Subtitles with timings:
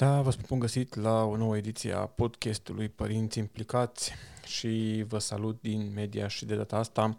[0.00, 4.12] Da, vă spun bun găsit la o nouă ediție a podcastului Părinți Implicați
[4.46, 7.18] și vă salut din media și de data asta.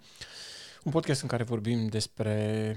[0.83, 2.75] Un podcast în care vorbim despre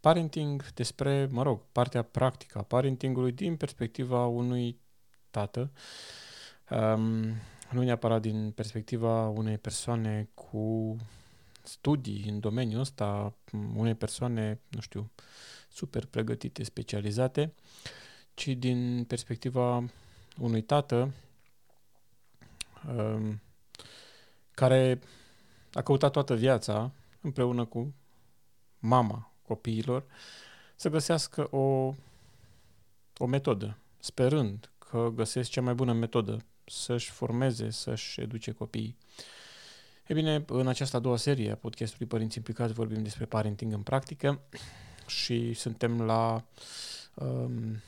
[0.00, 4.80] parenting, despre, mă rog, partea practică a parentingului din perspectiva unui
[5.30, 5.70] tată,
[6.70, 7.34] um,
[7.70, 10.96] nu neapărat din perspectiva unei persoane cu
[11.62, 13.34] studii în domeniul ăsta,
[13.74, 15.10] unei persoane, nu știu,
[15.68, 17.54] super pregătite, specializate,
[18.34, 19.84] ci din perspectiva
[20.38, 21.12] unui tată
[22.96, 23.40] um,
[24.50, 25.00] care
[25.72, 27.94] a căutat toată viața împreună cu
[28.78, 30.04] mama copiilor
[30.76, 31.94] să găsească o,
[33.18, 38.96] o metodă, sperând că găsesc cea mai bună metodă să-și formeze, să-și educe copiii.
[40.06, 43.82] E bine, în această a doua serie a podcastului Părinți Implicați vorbim despre parenting în
[43.82, 44.40] practică
[45.06, 46.44] și suntem la
[47.14, 47.82] um,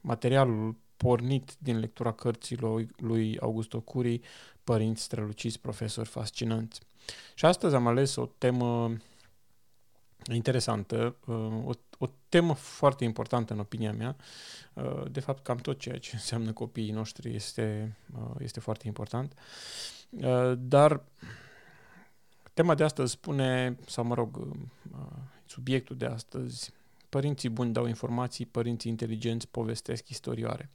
[0.00, 4.20] materialul pornit din lectura cărților lui Augusto Curi,
[4.64, 6.80] Părinți străluciți, profesori fascinanți.
[7.34, 8.96] Și astăzi am ales o temă
[10.32, 14.16] interesantă, uh, o, o temă foarte importantă în opinia mea.
[14.72, 19.32] Uh, de fapt, cam tot ceea ce înseamnă copiii noștri este, uh, este foarte important.
[20.58, 21.04] Dar
[22.54, 24.56] tema de astăzi spune, sau mă rog,
[25.46, 26.72] subiectul de astăzi,
[27.08, 30.70] părinții buni dau informații, părinții inteligenți povestesc istorioare.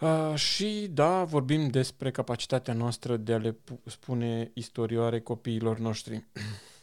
[0.00, 6.24] Uh, și da, vorbim despre capacitatea noastră de a le spune istorioare copiilor noștri.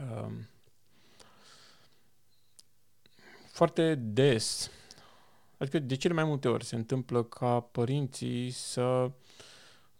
[0.00, 0.32] uh,
[3.52, 4.70] foarte des,
[5.58, 9.10] adică de cele mai multe ori se întâmplă ca părinții să,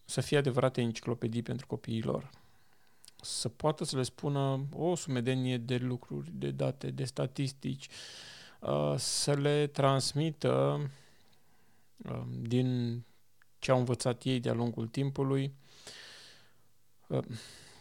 [0.04, 2.30] să fie adevărate enciclopedii pentru copiii lor.
[3.20, 7.88] Să poată să le spună o sumedenie de lucruri, de date, de statistici,
[8.60, 10.80] uh, să le transmită
[12.08, 13.02] Um, din
[13.58, 15.54] ce au învățat ei de-a lungul timpului,
[17.06, 17.24] um,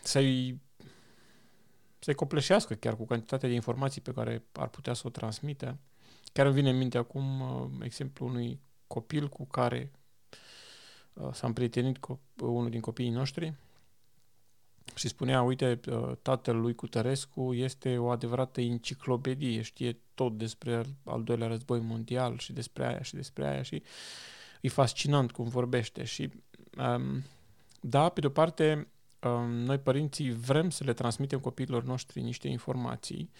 [0.03, 0.62] să-i,
[2.09, 5.78] să-i copleșească chiar cu cantitatea de informații pe care ar putea să o transmită.
[6.34, 9.92] Chiar îmi vine în minte acum uh, exemplu unui copil cu care
[11.14, 13.53] uh, s-a împrietenit cu unul din copiii noștri
[14.96, 21.24] și spunea, uite, uh, tatăl lui Cutărescu este o adevărată enciclopedie, știe tot despre al
[21.24, 23.84] doilea război mondial și despre aia și despre aia și
[24.62, 26.30] e fascinant cum vorbește și
[26.78, 27.24] um,
[27.81, 28.88] da, pe de-o parte, um,
[29.47, 33.31] noi părinții vrem să le transmitem copiilor noștri niște informații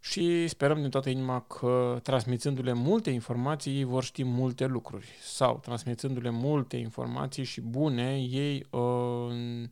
[0.00, 5.58] și sperăm din toată inima că transmițându-le multe informații, ei vor ști multe lucruri sau
[5.58, 9.68] transmițându-le multe informații și bune, ei uh,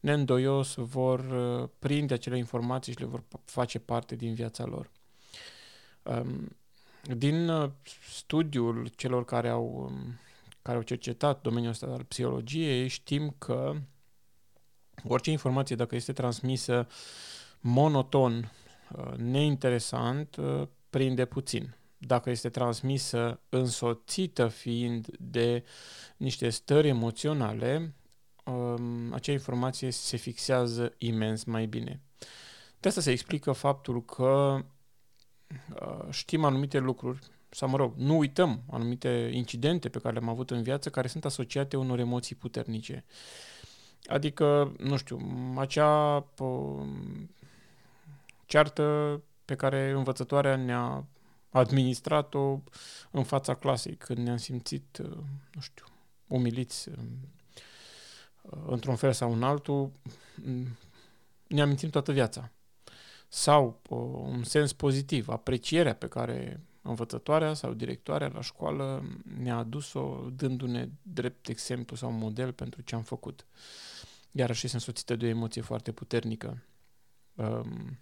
[0.00, 4.90] neîndoios vor uh, prinde acele informații și le vor face parte din viața lor.
[6.02, 6.56] Um,
[7.16, 7.70] din uh,
[8.08, 10.18] studiul celor care au, um,
[10.62, 13.74] care au cercetat domeniul ăsta al psihologiei, știm că
[15.06, 16.86] orice informație, dacă este transmisă
[17.60, 18.52] monoton,
[18.96, 20.36] uh, neinteresant,
[20.90, 21.74] prinde puțin.
[21.98, 25.64] Dacă este transmisă însoțită fiind de
[26.16, 27.94] niște stări emoționale,
[28.44, 32.00] um, acea informație se fixează imens mai bine.
[32.80, 34.64] De asta se explică faptul că
[35.80, 37.18] uh, știm anumite lucruri,
[37.48, 41.24] sau mă rog, nu uităm anumite incidente pe care le-am avut în viață care sunt
[41.24, 43.04] asociate unor emoții puternice.
[44.06, 45.18] Adică, nu știu,
[45.56, 46.86] acea uh,
[48.46, 51.04] ceartă pe care învățătoarea ne-a
[51.50, 52.58] administrat-o
[53.10, 55.16] în fața clasei, când ne-am simțit, uh,
[55.52, 55.84] nu știu,
[56.26, 56.90] umiliți,
[58.66, 59.92] într-un fel sau în altul,
[61.46, 62.50] ne amintim toată viața.
[63.28, 69.04] Sau un sens pozitiv, aprecierea pe care învățătoarea sau directoarea la școală
[69.38, 73.46] ne-a adus-o dându-ne drept exemplu sau model pentru ce am făcut.
[74.32, 76.62] Iar așa este însoțită de o emoție foarte puternică.
[77.34, 77.98] Um,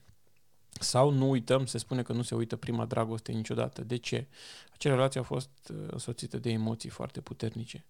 [0.70, 3.84] sau nu uităm, se spune că nu se uită prima dragoste niciodată.
[3.84, 4.26] De ce?
[4.72, 7.84] Acea relație a fost uh, însoțită de emoții foarte puternice.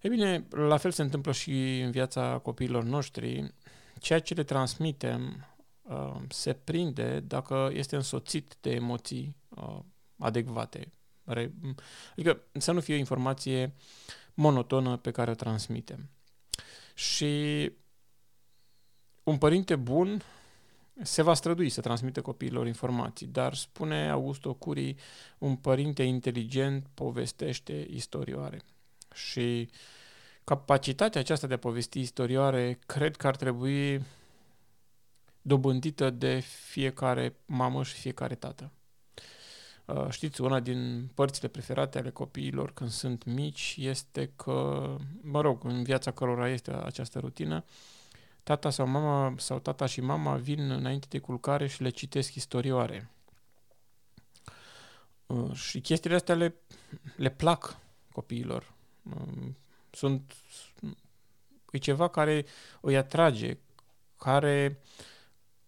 [0.00, 3.54] E bine, la fel se întâmplă și în viața copiilor noștri.
[4.00, 5.46] Ceea ce le transmitem
[5.82, 9.78] uh, se prinde dacă este însoțit de emoții uh,
[10.18, 10.92] adecvate.
[12.12, 13.74] Adică să nu fie o informație
[14.34, 16.10] monotonă pe care o transmitem.
[16.94, 17.72] Și
[19.22, 20.22] un părinte bun
[21.02, 24.98] se va strădui să transmită copiilor informații, dar spune Augusto Curii,
[25.38, 28.62] un părinte inteligent povestește istorioare.
[29.14, 29.70] Și
[30.44, 34.02] capacitatea aceasta de a povesti istorioare cred că ar trebui
[35.42, 38.72] dobândită de fiecare mamă și fiecare tată.
[39.88, 45.64] Uh, știți, una din părțile preferate ale copiilor când sunt mici este că, mă rog,
[45.64, 47.64] în viața cărora este această rutină,
[48.42, 53.10] tata sau mama sau tata și mama vin înainte de culcare și le citesc istorioare.
[55.26, 56.54] Uh, și chestiile astea le,
[57.16, 57.78] le plac
[58.12, 58.72] copiilor.
[59.02, 59.48] Uh,
[59.90, 60.34] sunt,
[61.70, 62.46] e ceva care
[62.80, 63.56] îi atrage,
[64.18, 64.80] care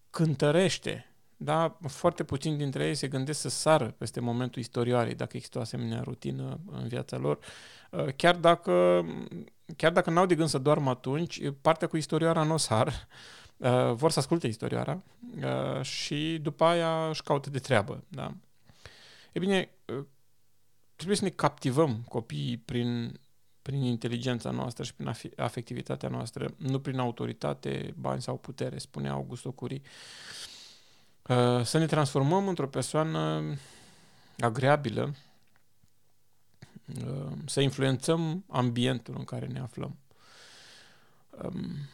[0.09, 1.10] cântărește
[1.43, 5.61] da, foarte puțin dintre ei se gândesc să sară peste momentul istorioarei, dacă există o
[5.61, 7.39] asemenea rutină în viața lor.
[7.91, 9.05] Uh, chiar dacă,
[9.75, 13.07] chiar dacă n-au de gând să doarmă atunci, partea cu istorioara nu o sar,
[13.57, 15.03] uh, vor să asculte istorioara
[15.35, 18.03] uh, și după aia își caută de treabă.
[18.07, 18.33] Da?
[19.31, 19.69] E bine,
[20.95, 23.19] trebuie să ne captivăm copiii prin,
[23.61, 29.51] prin inteligența noastră și prin afectivitatea noastră, nu prin autoritate, bani sau putere, spunea Augusto
[29.51, 29.81] Curie.
[31.27, 33.43] Uh, să ne transformăm într-o persoană
[34.39, 35.15] agreabilă,
[37.05, 39.97] uh, să influențăm ambientul în care ne aflăm.
[41.29, 41.89] Um,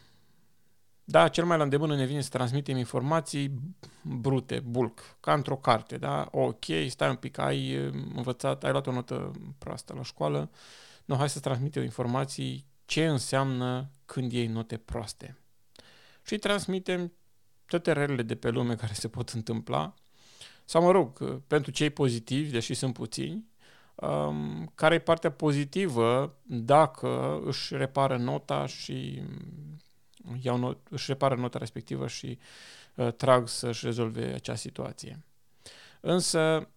[1.03, 3.59] da, cel mai la îndemână ne vine să transmitem informații
[4.01, 6.27] brute, bulk, ca într-o carte, da?
[6.31, 10.49] Ok, stai un pic, ai uh, învățat, ai luat o notă proastă la școală,
[11.05, 15.37] nu, hai să transmitem informații ce înseamnă când iei note proaste.
[16.25, 17.13] Și transmitem
[17.67, 19.93] toate relele de pe lume care se pot întâmpla,
[20.65, 23.45] sau mă rog, pentru cei pozitivi, deși sunt puțini,
[23.95, 29.21] um, care e partea pozitivă dacă își repară nota și
[30.41, 32.37] iau not, își repară nota respectivă și
[32.95, 35.23] uh, trag să-și rezolve acea situație.
[35.99, 36.69] Însă,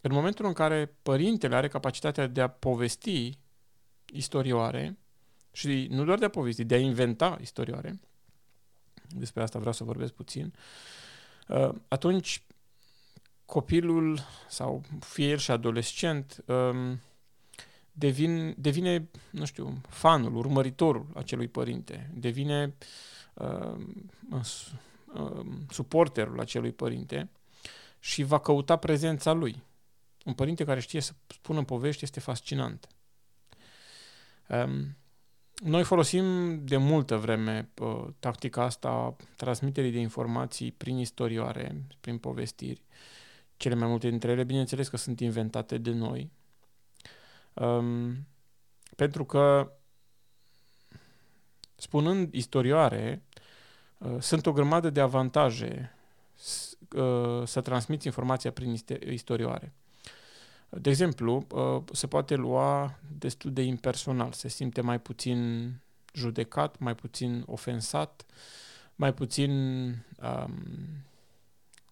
[0.00, 3.38] în momentul în care părintele are capacitatea de a povesti
[4.12, 4.98] istorioare,
[5.52, 8.00] și nu doar de a povesti, de a inventa istorioare,
[9.14, 10.54] despre asta vreau să vorbesc puțin,
[11.48, 12.42] uh, atunci
[13.44, 17.00] copilul sau fie el și adolescent um,
[17.92, 22.74] devin, devine, nu știu, fanul, urmăritorul acelui părinte, devine
[23.34, 24.10] um,
[25.14, 27.30] um, suporterul acelui părinte
[27.98, 29.62] și va căuta prezența lui.
[30.24, 32.88] Un părinte care știe să spună povești este fascinant.
[35.62, 42.82] Noi folosim de multă vreme uh, tactica asta transmiterii de informații prin istorioare, prin povestiri.
[43.56, 46.30] Cele mai multe dintre ele, bineînțeles că sunt inventate de noi.
[47.52, 48.26] Um,
[48.96, 49.72] pentru că,
[51.74, 53.22] spunând istorioare,
[53.98, 55.94] uh, sunt o grămadă de avantaje
[56.96, 58.76] uh, să transmiți informația prin
[59.08, 59.72] istorioare.
[60.80, 65.72] De exemplu, uh, se poate lua destul de impersonal, se simte mai puțin
[66.14, 68.26] judecat, mai puțin ofensat,
[68.94, 69.50] mai puțin
[70.22, 70.54] um,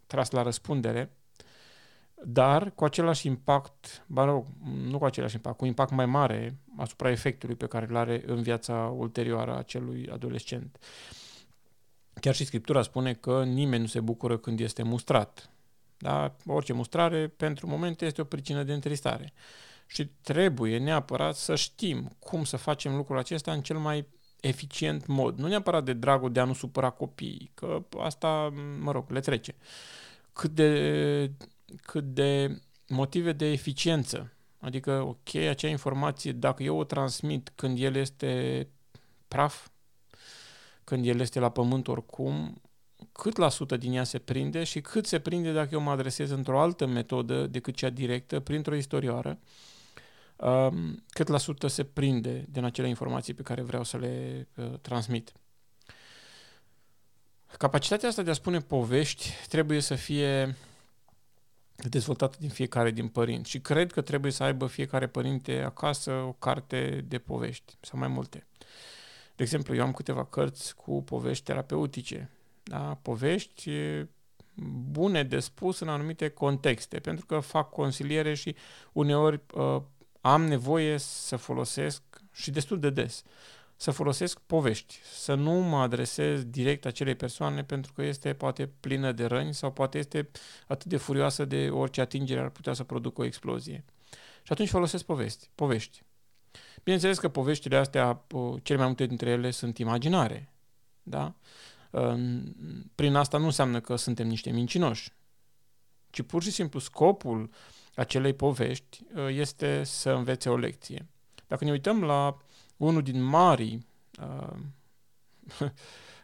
[0.06, 1.10] tras la răspundere,
[2.24, 7.10] dar cu același impact, ba nu, nu cu același impact, cu impact mai mare asupra
[7.10, 10.78] efectului pe care îl are în viața ulterioară a acelui adolescent.
[12.20, 15.50] Chiar și Scriptura spune că nimeni nu se bucură când este mustrat.
[16.02, 16.36] Da?
[16.46, 19.32] Orice mustrare, pentru moment, este o pricină de întristare.
[19.86, 24.06] Și trebuie neapărat să știm cum să facem lucrul acesta în cel mai
[24.40, 25.38] eficient mod.
[25.38, 29.54] Nu neapărat de dragul de a nu supăra copiii, că asta, mă rog, le trece.
[30.32, 31.32] Cât de,
[31.82, 34.32] cât de motive de eficiență.
[34.58, 38.68] Adică, ok, acea informație, dacă eu o transmit când el este
[39.28, 39.68] praf,
[40.84, 42.60] când el este la pământ oricum,
[43.12, 46.30] cât la sută din ea se prinde și cât se prinde dacă eu mă adresez
[46.30, 49.38] într-o altă metodă decât cea directă, printr-o istorioară,
[50.36, 54.72] um, cât la sută se prinde din acele informații pe care vreau să le uh,
[54.80, 55.32] transmit.
[57.58, 60.56] Capacitatea asta de a spune povești trebuie să fie
[61.88, 66.32] dezvoltată din fiecare din părinți și cred că trebuie să aibă fiecare părinte acasă o
[66.32, 68.46] carte de povești sau mai multe.
[69.36, 72.30] De exemplu, eu am câteva cărți cu povești terapeutice
[72.62, 72.98] da?
[73.02, 73.70] povești
[74.90, 78.54] bune de spus în anumite contexte, pentru că fac consiliere și
[78.92, 79.82] uneori uh,
[80.20, 82.02] am nevoie să folosesc
[82.32, 83.24] și destul de des
[83.80, 89.12] să folosesc povești, să nu mă adresez direct acelei persoane pentru că este poate plină
[89.12, 90.30] de răni sau poate este
[90.66, 93.84] atât de furioasă de orice atingere ar putea să producă o explozie.
[94.42, 96.02] Și atunci folosesc povesti, povești.
[96.82, 100.52] Bineînțeles că poveștile astea, uh, cele mai multe dintre ele sunt imaginare,
[101.02, 101.34] da?
[102.94, 105.12] Prin asta nu înseamnă că suntem niște mincinoși,
[106.10, 107.50] ci pur și simplu scopul
[107.94, 111.06] acelei povești uh, este să învețe o lecție.
[111.46, 112.36] Dacă ne uităm la
[112.76, 113.86] unul din marii,
[114.20, 114.56] uh,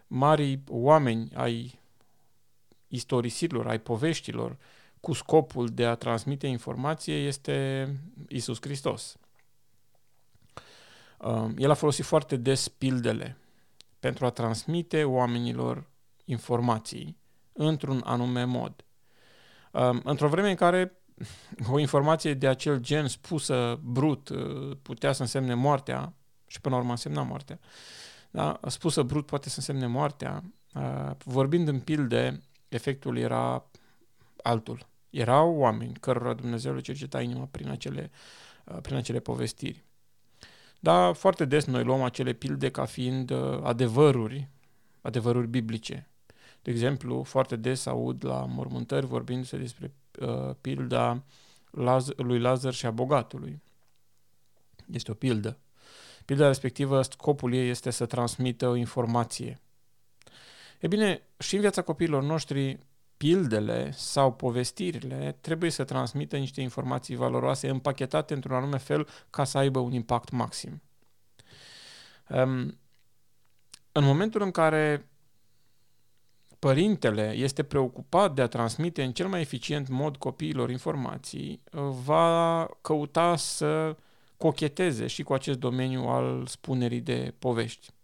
[0.07, 1.79] marii oameni ai
[2.89, 4.57] istorisirilor, ai poveștilor,
[5.01, 7.89] cu scopul de a transmite informație, este
[8.29, 9.17] Isus Hristos.
[11.19, 13.37] Uh, el a folosit foarte des pildele
[14.01, 15.91] pentru a transmite oamenilor
[16.25, 17.19] informații
[17.53, 18.85] într-un anume mod.
[19.73, 20.99] Um, într-o vreme în care
[21.73, 26.13] o informație de acel gen spusă brut uh, putea să însemne moartea
[26.47, 27.59] și până la urmă însemna moartea,
[28.31, 28.61] da?
[28.67, 30.43] spusă brut poate să însemne moartea,
[30.75, 33.71] uh, vorbind în pilde, efectul era
[34.43, 34.87] altul.
[35.11, 38.11] Erau oameni cărora Dumnezeu le cerceta inima prin acele,
[38.65, 39.85] uh, prin acele povestiri.
[40.87, 43.31] Dar foarte des noi luăm acele pilde ca fiind
[43.63, 44.49] adevăruri,
[45.01, 46.09] adevăruri biblice.
[46.63, 51.23] De exemplu, foarte des aud la mormântări vorbindu-se despre uh, pilda
[51.71, 53.63] Laz- lui Lazar și a bogatului.
[54.93, 55.59] Este o pildă.
[56.25, 59.61] Pilda respectivă, scopul ei este să transmită o informație.
[60.81, 62.79] E bine, și în viața copiilor noștri,
[63.17, 69.59] pildele sau povestirile trebuie să transmită niște informații valoroase împachetate într-un anume fel ca să
[69.59, 70.83] aibă un impact maxim.
[72.29, 72.79] Um,
[73.93, 75.09] în momentul în care
[76.59, 81.63] părintele este preocupat de a transmite în cel mai eficient mod copiilor informații,
[82.05, 83.97] va căuta să
[84.37, 87.95] cocheteze și cu acest domeniu al spunerii de povești.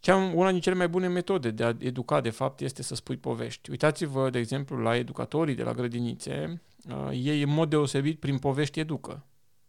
[0.00, 3.16] Cea, una din cele mai bune metode de a educa, de fapt, este să spui
[3.16, 3.70] povești.
[3.70, 8.80] Uitați-vă, de exemplu, la educatorii de la grădinițe, uh, ei în mod deosebit prin povești
[8.80, 9.26] educă.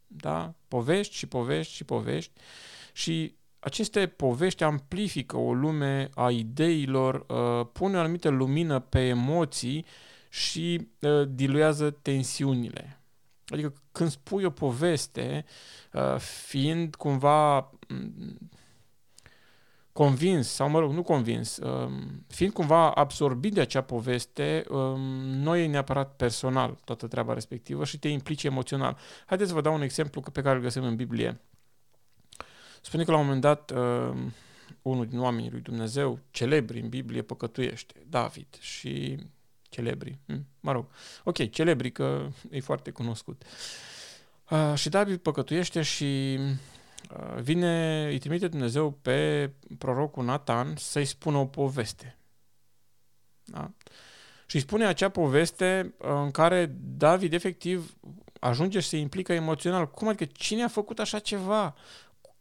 [0.08, 0.54] Da?
[0.68, 2.32] Povești și povești și povești
[2.94, 9.86] și aceste povești amplifică o lume a ideilor, uh, pune o anumită lumină pe emoții
[10.30, 13.02] și uh, diluează tensiunile.
[13.48, 15.46] Adică când spui o poveste,
[15.94, 18.38] uh, fiind cumva mm,
[20.00, 25.56] convins, sau mă rog, nu convins, um, fiind cumva absorbit de acea poveste, um, nu
[25.56, 28.98] e neapărat personal toată treaba respectivă și te implici emoțional.
[29.26, 31.42] Haideți să vă dau un exemplu pe care îl găsim în Biblie.
[32.82, 34.16] Spune că la un moment dat uh,
[34.82, 39.18] unul din oamenii lui Dumnezeu, celebri în Biblie, păcătuiește, David și
[39.70, 40.46] celebri, hm?
[40.60, 40.86] mă rog,
[41.24, 43.44] ok, celebri că e foarte cunoscut.
[44.50, 46.78] Uh, și David păcătuiește și uh,
[47.42, 52.18] vine, îi trimite Dumnezeu pe prorocul Nathan să-i spună o poveste.
[53.44, 53.72] Da?
[54.46, 57.96] Și îi spune acea poveste uh, în care David efectiv
[58.40, 59.90] ajunge și se implică emoțional.
[59.90, 61.76] Cum adică cine a făcut așa ceva?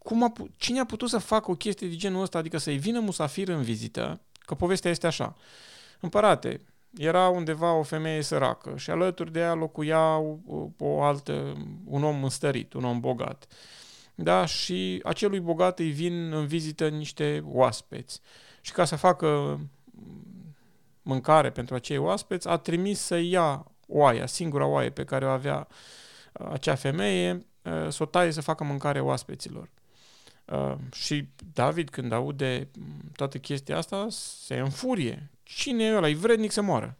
[0.09, 3.01] cum a, cine a putut să facă o chestie de genul ăsta, adică să-i vină
[3.01, 5.37] musafir în vizită, că povestea este așa.
[6.01, 6.61] Împărate,
[6.97, 10.37] era undeva o femeie săracă și alături de ea locuia o,
[10.79, 13.47] o altă, un om înstărit, un om bogat.
[14.21, 18.21] Da, și acelui bogat îi vin în vizită niște oaspeți.
[18.61, 19.61] Și ca să facă
[21.03, 25.69] mâncare pentru acei oaspeți, a trimis să ia oaia, singura oaie pe care o avea
[26.33, 27.47] acea femeie,
[27.89, 29.69] să o taie să facă mâncare oaspeților.
[30.45, 32.69] Uh, și David, când aude
[33.17, 35.31] toată chestia asta, se înfurie.
[35.43, 36.09] Cine e ăla?
[36.09, 36.97] E vrednic să moară.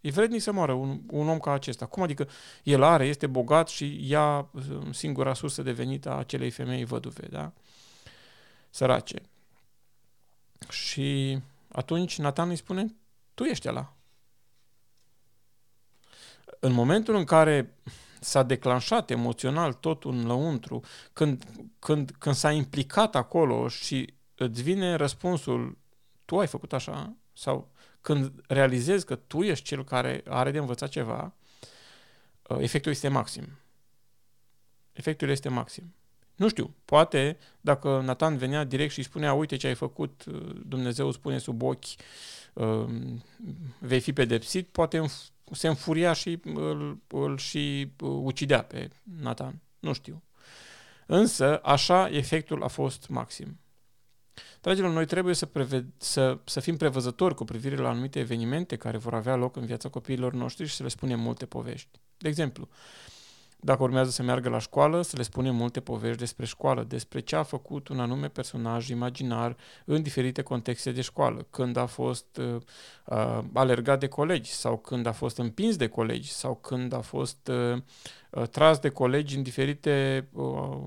[0.00, 1.86] E vrednic să moară un, un om ca acesta.
[1.86, 2.28] Cum adică
[2.62, 7.26] el are, este bogat și ia uh, singura sursă de venit a acelei femei văduve,
[7.26, 7.52] da?
[8.70, 9.22] Sărace.
[10.68, 11.38] Și
[11.68, 12.94] atunci Nathan îi spune,
[13.34, 13.92] tu ești ăla.
[16.60, 17.74] În momentul în care
[18.20, 20.80] s-a declanșat emoțional totul în lăuntru,
[21.12, 21.44] când,
[21.78, 25.78] când, când s-a implicat acolo și îți vine răspunsul,
[26.24, 30.88] tu ai făcut așa, sau când realizezi că tu ești cel care are de învățat
[30.88, 31.34] ceva,
[32.48, 33.48] uh, efectul este maxim.
[34.92, 35.94] Efectul este maxim.
[36.36, 41.10] Nu știu, poate dacă Nathan venea direct și spunea, uite ce ai făcut, uh, Dumnezeu
[41.10, 41.84] spune sub ochi,
[42.52, 42.88] uh,
[43.78, 45.04] vei fi pedepsit, poate
[45.52, 49.60] se înfuria și îl, îl și ucidea pe Nathan.
[49.78, 50.22] Nu știu.
[51.06, 53.58] Însă, așa, efectul a fost maxim.
[54.60, 58.98] Dragilor, noi trebuie să, preve- să, să fim prevăzători cu privire la anumite evenimente care
[58.98, 61.88] vor avea loc în viața copiilor noștri și să le spunem multe povești.
[62.18, 62.68] De exemplu,
[63.62, 67.36] dacă urmează să meargă la școală, să le spunem multe povești despre școală, despre ce
[67.36, 72.60] a făcut un anume personaj imaginar în diferite contexte de școală, când a fost uh,
[73.04, 77.48] uh, alergat de colegi sau când a fost împins de colegi sau când a fost
[77.48, 77.82] uh,
[78.30, 80.82] uh, tras de colegi în diferite uh,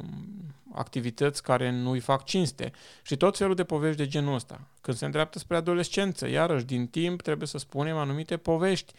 [0.76, 2.72] activități care nu îi fac cinste
[3.04, 4.68] și tot felul de povești de genul ăsta.
[4.82, 8.94] Când se îndreaptă spre adolescență, iarăși din timp trebuie să spunem anumite povești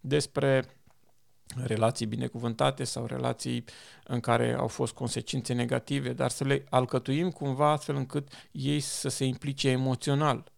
[0.00, 0.76] despre
[1.54, 3.64] relații binecuvântate sau relații
[4.04, 9.08] în care au fost consecințe negative, dar să le alcătuim cumva astfel încât ei să
[9.08, 10.52] se implice emoțional.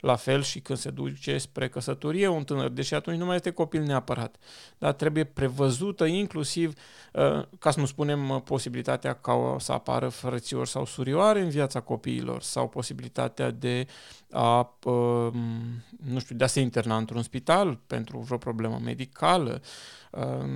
[0.00, 3.50] La fel și când se duce spre căsătorie un tânăr, deși atunci nu mai este
[3.50, 4.36] copil neapărat,
[4.78, 6.72] dar trebuie prevăzută inclusiv,
[7.12, 11.80] uh, ca să nu spunem, uh, posibilitatea ca să apară frățiori sau surioare în viața
[11.80, 13.86] copiilor sau posibilitatea de
[14.30, 15.32] a, uh,
[16.04, 19.62] nu știu, de a se interna într-un spital pentru vreo problemă medicală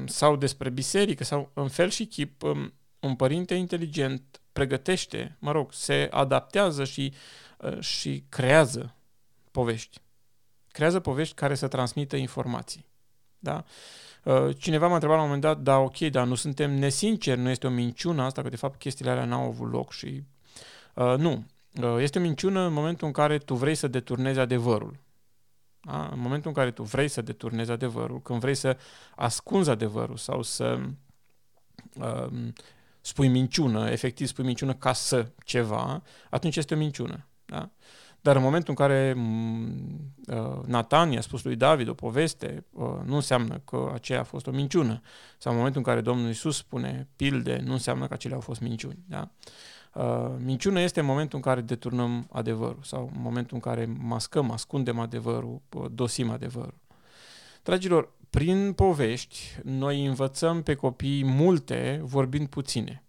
[0.06, 5.72] sau despre biserică sau în fel și chip um, un părinte inteligent pregătește, mă rog,
[5.72, 7.12] se adaptează și,
[7.80, 8.94] și creează
[9.54, 10.00] povești.
[10.72, 12.86] Creează povești care să transmită informații.
[13.38, 13.64] Da?
[14.24, 17.48] Uh, cineva m-a întrebat la un moment dat, da, ok, dar nu suntem nesinceri, nu
[17.48, 20.22] este o minciună asta, că de fapt chestiile alea n-au avut loc și...
[20.94, 21.44] Uh, nu.
[21.82, 24.96] Uh, este o minciună în momentul în care tu vrei să deturnezi adevărul.
[25.80, 26.08] Da?
[26.12, 28.76] În momentul în care tu vrei să deturnezi adevărul, când vrei să
[29.16, 30.80] ascunzi adevărul sau să
[31.94, 32.26] uh,
[33.00, 37.26] spui minciună, efectiv spui minciună ca să ceva, atunci este o minciună.
[37.44, 37.70] Da?
[38.24, 42.86] Dar în momentul în care mm, uh, Nathan i-a spus lui David o poveste, uh,
[43.04, 45.00] nu înseamnă că aceea a fost o minciună.
[45.38, 48.60] Sau în momentul în care Domnul Isus spune pilde, nu înseamnă că acelea au fost
[48.60, 48.98] minciuni.
[49.08, 49.30] Da?
[49.94, 54.50] Uh, minciună este în momentul în care deturnăm adevărul sau în momentul în care mascăm,
[54.50, 56.78] ascundem adevărul, dosim adevărul.
[57.62, 63.04] Dragilor, prin povești, noi învățăm pe copii multe vorbind puține.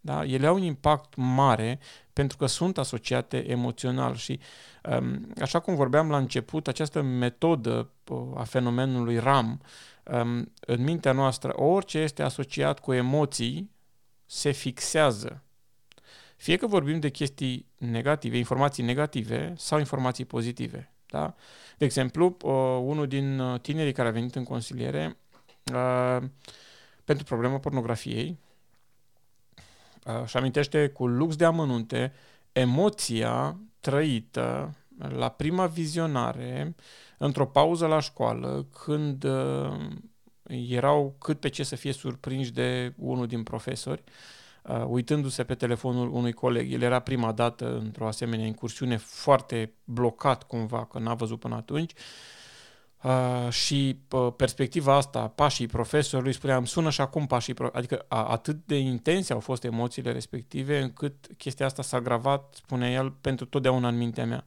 [0.00, 0.24] Da?
[0.24, 1.78] Ele au un impact mare
[2.14, 4.40] pentru că sunt asociate emoțional și
[4.82, 9.60] um, așa cum vorbeam la început, această metodă uh, a fenomenului RAM
[10.04, 13.70] um, în mintea noastră, orice este asociat cu emoții
[14.26, 15.42] se fixează.
[16.36, 20.92] Fie că vorbim de chestii negative, informații negative sau informații pozitive.
[21.06, 21.34] Da?
[21.78, 22.52] De exemplu, uh,
[22.82, 25.16] unul din uh, tinerii care a venit în consiliere
[27.04, 28.38] pentru problema pornografiei,
[30.24, 32.12] și amintește cu lux de amănunte
[32.52, 36.74] emoția trăită la prima vizionare
[37.18, 39.76] într-o pauză la școală când uh,
[40.68, 44.02] erau cât pe ce să fie surprinși de unul din profesori
[44.62, 46.72] uh, uitându-se pe telefonul unui coleg.
[46.72, 51.92] El era prima dată într-o asemenea incursiune foarte blocat cumva, că n-a văzut până atunci
[51.92, 52.43] Uh,
[53.48, 58.66] și uh, perspectiva asta, pașii profesorului, spuneam, sună și acum pașii, pro- adică a, atât
[58.66, 63.88] de intense au fost emoțiile respective, încât chestia asta s-a gravat, spune el, pentru totdeauna
[63.88, 64.46] în mintea mea.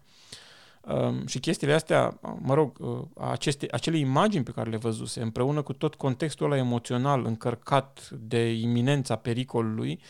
[0.82, 5.62] Uh, și chestiile astea, mă rog, uh, aceste, acele imagini pe care le văzuse, împreună
[5.62, 10.02] cu tot contextul ăla emoțional încărcat de iminența pericolului,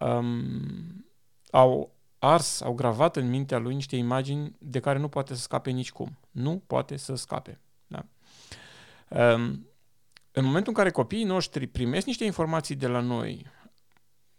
[0.00, 1.06] um,
[1.50, 5.70] au ars, au gravat în mintea lui niște imagini de care nu poate să scape
[5.70, 6.18] nicicum.
[6.30, 7.60] Nu poate să scape.
[9.10, 9.66] Ehm,
[10.32, 13.46] în momentul în care copiii noștri primesc niște informații de la noi,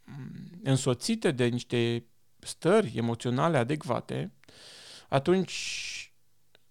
[0.04, 2.06] mm, însoțite de niște
[2.40, 4.34] stări emoționale adecvate,
[5.10, 6.14] atunci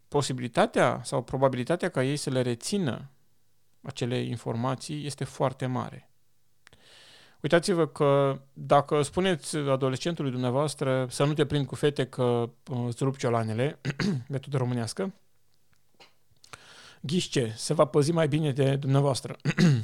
[0.08, 3.10] posibilitatea sau probabilitatea ca ei să le rețină
[3.82, 6.10] acele informații este foarte mare.
[7.40, 13.04] Uitați-vă că dacă spuneți adolescentului dumneavoastră să nu te prind cu fete că uh, îți
[13.04, 13.80] rup ciolanele,
[14.28, 15.14] metodă românească,
[17.00, 19.36] Ghișce, se va păzi mai bine de dumneavoastră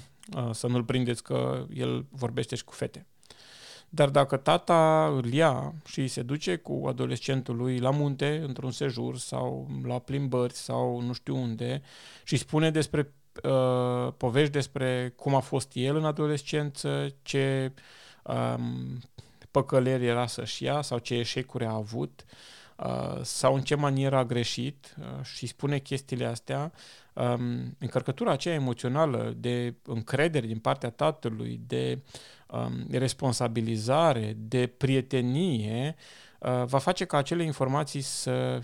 [0.52, 3.06] să nu-l prindeți că el vorbește și cu fete.
[3.88, 9.18] Dar dacă tata îl ia și se duce cu adolescentul lui la munte, într-un sejur
[9.18, 11.82] sau la plimbări sau nu știu unde
[12.24, 17.72] și spune despre uh, povești despre cum a fost el în adolescență, ce
[18.22, 19.00] um,
[19.50, 22.55] păcăleri era să-și ia sau ce eșecuri a avut uh,
[23.22, 26.72] sau în ce manieră a greșit uh, și spune chestiile astea,
[27.12, 31.98] um, încărcătura aceea emoțională de încredere din partea tatălui, de
[32.46, 35.96] um, responsabilizare, de prietenie,
[36.38, 38.60] uh, va face ca acele informații să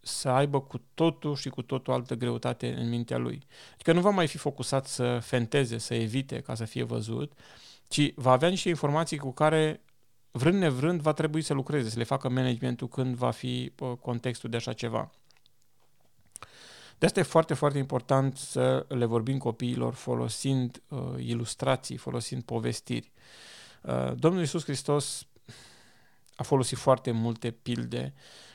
[0.00, 3.42] să aibă cu totul și cu totul altă greutate în mintea lui.
[3.74, 7.32] Adică nu va mai fi focusat să fenteze, să evite ca să fie văzut,
[7.88, 9.80] ci va avea niște informații cu care
[10.36, 14.50] vrând nevrând va trebui să lucreze, să le facă managementul când va fi uh, contextul
[14.50, 15.10] de așa ceva.
[16.98, 23.12] De asta e foarte, foarte important să le vorbim copiilor folosind uh, ilustrații, folosind povestiri.
[23.82, 25.26] Uh, Domnul Iisus Hristos
[26.36, 28.14] a folosit foarte multe pilde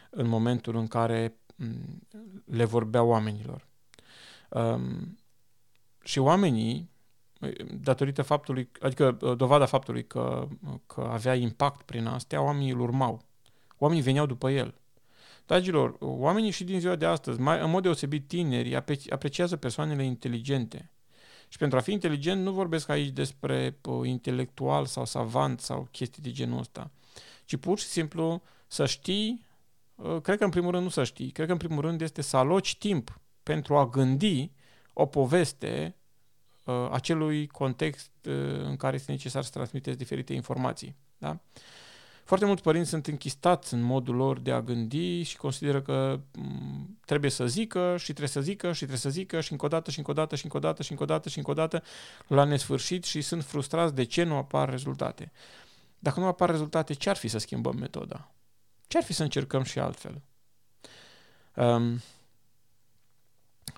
[0.10, 2.08] în momentul în care um,
[2.46, 3.68] le vorbea oamenilor.
[4.50, 5.20] Um,
[6.04, 6.90] și oamenii
[7.82, 10.48] datorită faptului, adică dovada faptului că,
[10.86, 13.26] că avea impact prin astea, oamenii îl urmau.
[13.78, 14.76] Oamenii veneau după el.
[15.46, 18.76] Dragilor, oamenii și din ziua de astăzi, mai, în mod deosebit tineri,
[19.10, 20.92] apreciază persoanele inteligente.
[21.48, 26.22] Și pentru a fi inteligent nu vorbesc aici despre uh, intelectual sau savant sau chestii
[26.22, 26.92] de genul ăsta,
[27.46, 29.46] ci pur și simplu să știi,
[29.96, 32.22] uh, cred că în primul rând nu să știi, cred că în primul rând este
[32.22, 34.52] să aloci timp pentru a gândi
[34.94, 36.01] o poveste uh,
[36.92, 40.96] acelui context uh, în care este necesar să transmiteți diferite informații.
[41.18, 41.40] Da?
[42.24, 47.06] Foarte mulți părinți sunt închistați în modul lor de a gândi și consideră că m-
[47.06, 49.92] trebuie să zică și trebuie să zică și trebuie să zică și încă o dată
[49.92, 51.54] și încă o dată și încă o dată și încă o dată și încă o
[51.54, 51.84] dată
[52.28, 55.32] la nesfârșit și sunt frustrați de ce nu apar rezultate.
[56.00, 58.32] Dacă nu apar rezultate, ce ar fi să schimbăm metoda?
[58.88, 60.22] Ce ar fi să încercăm și altfel?
[61.56, 62.02] Um,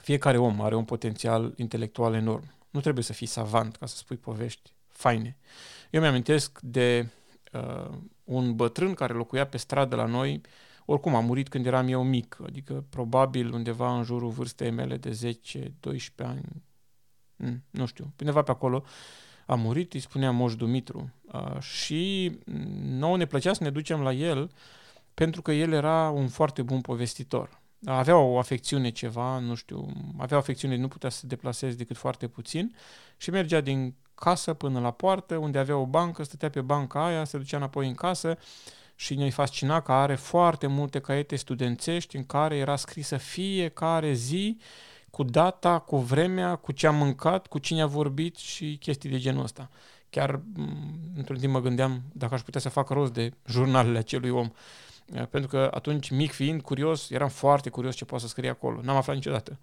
[0.02, 2.54] fiecare om are un potențial intelectual enorm.
[2.74, 5.38] Nu trebuie să fii savant ca să spui povești faine.
[5.90, 7.10] Eu mi-amintesc de
[7.52, 7.90] uh,
[8.24, 10.42] un bătrân care locuia pe stradă la noi,
[10.86, 15.38] oricum a murit când eram eu mic, adică probabil undeva în jurul vârstei mele de
[15.92, 16.42] 10-12 ani,
[17.36, 18.84] mm, nu știu, undeva pe acolo,
[19.46, 21.14] a murit, îi spunea Moș Dumitru.
[21.32, 22.32] Uh, și
[22.84, 24.52] nouă ne plăcea să ne ducem la el
[25.14, 27.62] pentru că el era un foarte bun povestitor.
[27.86, 31.98] Avea o afecțiune ceva, nu știu, avea o afecțiune, nu putea să se deplaseze decât
[31.98, 32.76] foarte puțin
[33.18, 37.24] și mergea din casă până la poartă, unde avea o bancă, stătea pe banca aia,
[37.24, 38.38] se ducea înapoi în casă
[38.96, 44.58] și ne-i fascina că are foarte multe caiete studențești în care era scrisă fiecare zi
[45.10, 49.18] cu data, cu vremea, cu ce a mâncat, cu cine a vorbit și chestii de
[49.18, 49.70] genul ăsta.
[50.10, 50.42] Chiar
[51.16, 54.52] într-un timp mă gândeam dacă aș putea să fac rost de jurnalele acelui om.
[55.30, 58.80] Pentru că atunci, mic fiind, curios, eram foarte curios ce poate să scrie acolo.
[58.82, 59.60] N-am aflat niciodată.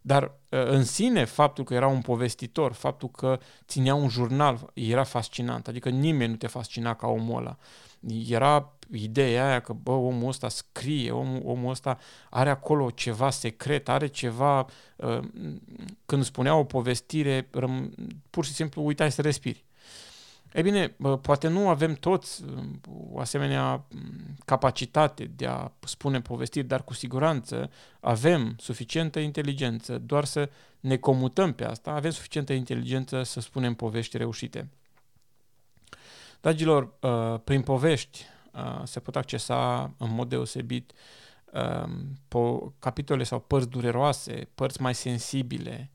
[0.00, 5.04] Dar uh, în sine, faptul că era un povestitor, faptul că ținea un jurnal, era
[5.04, 5.68] fascinant.
[5.68, 7.56] Adică nimeni nu te fascina ca omul ăla.
[8.28, 11.98] Era ideea aia că, bă, omul ăsta scrie, omul, omul ăsta
[12.30, 14.66] are acolo ceva secret, are ceva...
[14.96, 15.18] Uh,
[16.06, 17.48] când spunea o povestire,
[18.30, 19.64] pur și simplu uitai să respiri.
[20.56, 20.88] E bine,
[21.20, 22.44] poate nu avem toți
[23.10, 23.84] o asemenea
[24.44, 31.52] capacitate de a spune povestiri, dar cu siguranță avem suficientă inteligență doar să ne comutăm
[31.52, 34.68] pe asta, avem suficientă inteligență să spunem povești reușite.
[36.40, 36.98] Dragilor,
[37.44, 38.24] prin povești
[38.84, 40.92] se pot accesa în mod deosebit
[42.78, 45.90] capitole sau părți dureroase, părți mai sensibile,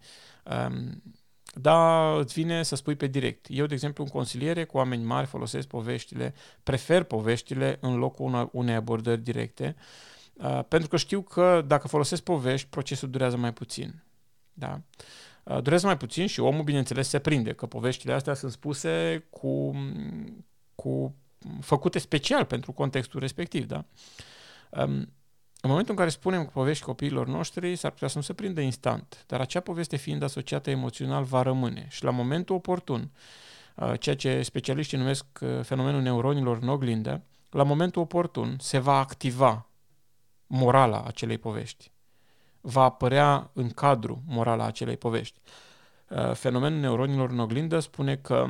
[1.54, 3.46] da, îți vine să spui pe direct.
[3.50, 6.34] Eu, de exemplu, în consiliere cu oameni mari folosesc poveștile,
[6.64, 9.76] prefer poveștile în locul una, unei abordări directe,
[10.34, 14.04] uh, pentru că știu că dacă folosesc povești, procesul durează mai puțin.
[14.54, 14.82] Da?
[15.44, 19.76] Uh, durează mai puțin și omul, bineînțeles, se prinde că poveștile astea sunt spuse cu,
[20.76, 21.16] cu
[21.62, 23.66] făcute special pentru contextul respectiv.
[23.66, 23.86] Da?
[24.70, 25.10] Um,
[25.62, 29.24] în momentul în care spunem povești copiilor noștri, s-ar putea să nu se prindă instant,
[29.28, 33.12] dar acea poveste fiind asociată emoțional va rămâne și la momentul oportun,
[33.76, 38.98] uh, ceea ce specialiștii numesc uh, fenomenul neuronilor în oglindă, la momentul oportun se va
[39.00, 39.70] activa
[40.48, 41.92] morala acelei povești.
[42.62, 45.40] Va apărea în cadru morala acelei povești.
[46.08, 48.48] Uh, fenomenul neuronilor în oglindă spune că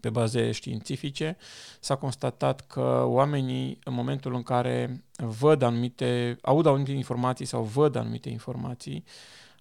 [0.00, 1.36] pe baze științifice,
[1.80, 7.96] s-a constatat că oamenii, în momentul în care văd anumite, aud anumite informații sau văd
[7.96, 9.04] anumite informații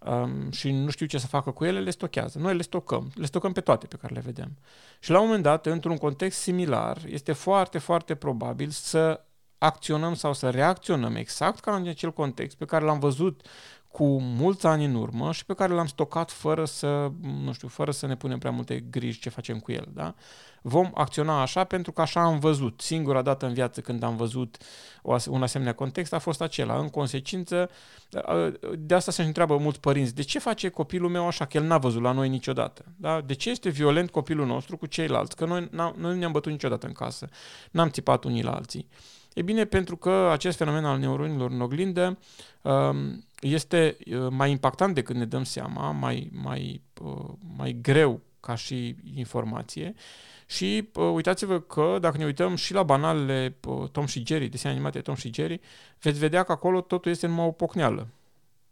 [0.05, 2.39] um, și nu știu ce să facă cu ele, le stochează.
[2.39, 4.57] Noi le stocăm, le stocăm pe toate pe care le vedem.
[4.99, 9.21] Și la un moment dat, într-un context similar, este foarte, foarte probabil să
[9.57, 13.45] acționăm sau să reacționăm exact ca în acel context pe care l-am văzut
[13.91, 17.11] cu mulți ani în urmă și pe care l-am stocat fără să,
[17.43, 20.15] nu știu, fără să ne punem prea multe griji ce facem cu el, da?
[20.61, 22.81] Vom acționa așa pentru că așa am văzut.
[22.81, 24.57] Singura dată în viață când am văzut
[25.29, 26.79] un asemenea context a fost acela.
[26.79, 27.69] În consecință,
[28.77, 31.77] de asta se întreabă mulți părinți, de ce face copilul meu așa, că el n-a
[31.77, 32.85] văzut la noi niciodată?
[32.95, 33.21] Da?
[33.21, 35.35] De ce este violent copilul nostru cu ceilalți?
[35.35, 37.29] Că noi, noi nu ne-am bătut niciodată în casă,
[37.71, 38.87] n-am țipat unii la alții.
[39.33, 42.17] E bine, pentru că acest fenomen al neuronilor în oglindă
[42.61, 48.55] um, este uh, mai impactant decât ne dăm seama, mai, mai, uh, mai greu ca
[48.55, 49.93] și informație.
[50.45, 53.57] Și uh, uitați-vă că dacă ne uităm și la banalele
[53.91, 55.59] Tom și Jerry, desene animate Tom și Jerry,
[56.01, 58.07] veți vedea că acolo totul este numai o pocneală.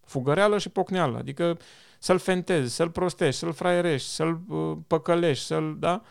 [0.05, 1.57] Fugăreală și pocneală, adică
[1.99, 4.41] să-l fentezi, să-l prostești, să-l fraierești, să-l
[4.87, 6.01] păcălești, să-l, da?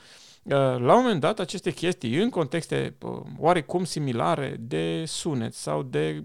[0.43, 2.95] La un moment dat, aceste chestii, în contexte
[3.39, 6.25] oarecum similare de sunet sau de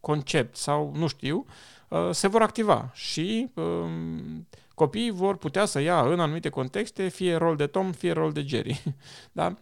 [0.00, 1.71] concept sau nu știu, Uh,
[2.10, 7.56] se vor activa și um, Copiii vor putea să ia în anumite contexte fie rol
[7.56, 8.82] de Tom, fie rol de Jerry.
[9.32, 9.56] da?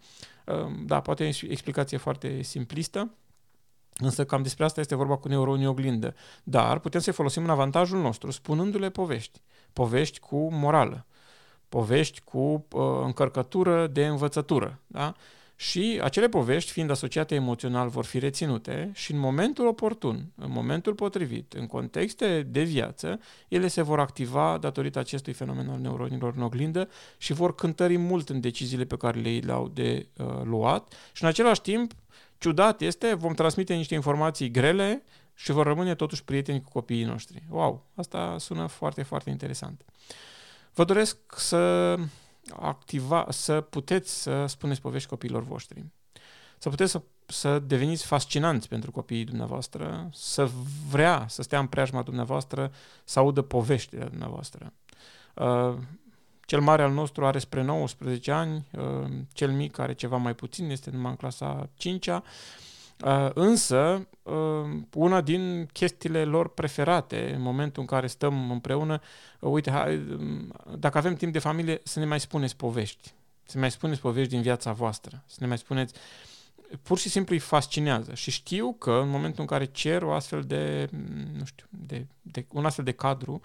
[0.44, 3.10] Ehm, da, poate e o explicație foarte simplistă,
[3.98, 6.14] însă cam despre asta este vorba cu neuronii oglindă.
[6.42, 9.40] Dar putem să-i folosim în avantajul nostru, spunându-le povești.
[9.72, 11.06] Povești cu morală,
[11.68, 14.80] povești cu uh, încărcătură de învățătură.
[14.86, 15.14] Da?
[15.60, 20.94] Și acele povești, fiind asociate emoțional, vor fi reținute și în momentul oportun, în momentul
[20.94, 26.42] potrivit, în contexte de viață, ele se vor activa datorită acestui fenomen al neuronilor în
[26.42, 31.28] oglindă și vor cântări mult în deciziile pe care le-au de uh, luat și în
[31.28, 31.92] același timp,
[32.38, 35.02] ciudat este, vom transmite niște informații grele
[35.34, 37.42] și vor rămâne totuși prieteni cu copiii noștri.
[37.48, 39.84] Wow, asta sună foarte, foarte interesant.
[40.74, 41.94] Vă doresc să
[42.60, 45.84] activa, să puteți să spuneți povești copiilor voștri.
[46.58, 50.50] Să puteți să, să deveniți fascinanți pentru copiii dumneavoastră, să
[50.90, 52.72] vrea să stea în preajma dumneavoastră,
[53.04, 54.72] să audă poveștile dumneavoastră.
[55.34, 55.74] Uh,
[56.40, 60.70] cel mare al nostru are spre 19 ani, uh, cel mic are ceva mai puțin,
[60.70, 62.69] este numai în clasa 5-a, Uh,
[63.34, 69.00] însă, uh, una din chestiile lor preferate în momentul în care stăm împreună,
[69.40, 73.12] uh, uite, hai, um, dacă avem timp de familie, să ne mai spuneți povești.
[73.44, 75.22] Să ne mai spuneți povești din viața voastră.
[75.26, 75.94] Să ne mai spuneți
[76.82, 80.42] pur și simplu îi fascinează și știu că în momentul în care cer o astfel
[80.42, 83.40] de, mm, nu știu, de, de, un astfel de cadru,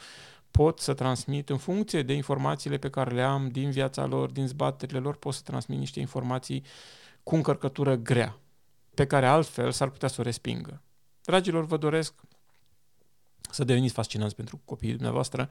[0.51, 4.47] pot să transmit în funcție de informațiile pe care le am din viața lor, din
[4.47, 6.63] zbaterile lor, pot să transmit niște informații
[7.23, 8.37] cu încărcătură grea
[8.95, 10.81] pe care altfel s-ar putea să o respingă.
[11.21, 12.13] Dragilor, vă doresc
[13.51, 15.49] să deveniți fascinanți pentru copiii dumneavoastră,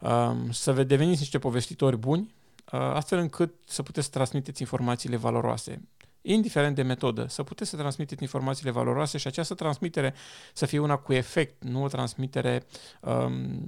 [0.00, 2.34] um, să deveniți niște povestitori buni,
[2.72, 5.88] uh, astfel încât să puteți să transmiteți informațiile valoroase,
[6.22, 10.14] indiferent de metodă, să puteți să transmiteți informațiile valoroase și această transmitere
[10.52, 12.66] să fie una cu efect, nu o transmitere
[13.00, 13.60] um,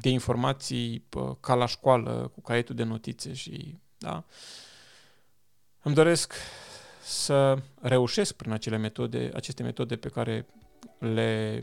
[0.00, 4.24] de informații uh, ca la școală, cu caietul de notițe și, da?
[5.82, 6.34] Îmi doresc
[7.04, 10.46] să reușesc prin acele metode, aceste metode pe care
[10.98, 11.62] le,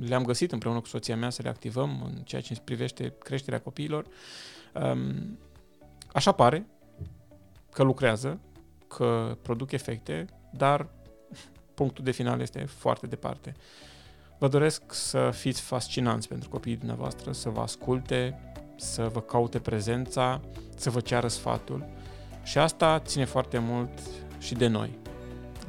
[0.00, 4.06] le-am găsit împreună cu soția mea să le activăm în ceea ce privește creșterea copiilor.
[4.74, 5.38] Um,
[6.12, 6.66] așa pare
[7.72, 8.40] că lucrează,
[8.88, 10.88] că produc efecte, dar
[11.74, 13.54] punctul de final este foarte departe.
[14.38, 20.40] Vă doresc să fiți fascinanți pentru copiii dumneavoastră, să vă asculte, să vă caute prezența,
[20.76, 21.84] să vă ceară sfatul
[22.42, 23.90] și asta ține foarte mult
[24.38, 24.98] și de noi.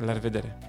[0.06, 0.69] La revedere!